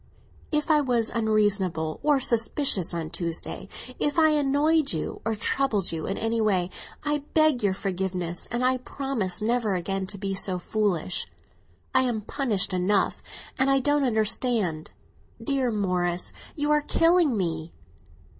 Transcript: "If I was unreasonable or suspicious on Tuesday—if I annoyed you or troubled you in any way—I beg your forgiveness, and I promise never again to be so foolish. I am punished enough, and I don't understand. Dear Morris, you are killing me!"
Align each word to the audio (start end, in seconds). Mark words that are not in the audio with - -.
"If 0.51 0.71
I 0.71 0.81
was 0.81 1.11
unreasonable 1.11 1.99
or 2.01 2.19
suspicious 2.19 2.91
on 2.91 3.11
Tuesday—if 3.11 4.17
I 4.17 4.29
annoyed 4.29 4.93
you 4.93 5.21
or 5.23 5.35
troubled 5.35 5.91
you 5.91 6.07
in 6.07 6.17
any 6.17 6.41
way—I 6.41 7.19
beg 7.35 7.61
your 7.61 7.75
forgiveness, 7.75 8.47
and 8.49 8.65
I 8.65 8.77
promise 8.79 9.43
never 9.43 9.75
again 9.75 10.07
to 10.07 10.17
be 10.17 10.33
so 10.33 10.57
foolish. 10.57 11.27
I 11.93 12.01
am 12.01 12.21
punished 12.21 12.73
enough, 12.73 13.21
and 13.59 13.69
I 13.69 13.79
don't 13.79 14.03
understand. 14.03 14.89
Dear 15.39 15.69
Morris, 15.69 16.33
you 16.55 16.71
are 16.71 16.81
killing 16.81 17.37
me!" 17.37 17.71